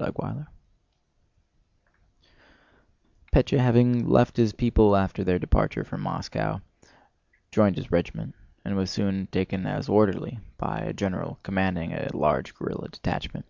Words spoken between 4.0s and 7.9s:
left his people after their departure from Moscow, joined his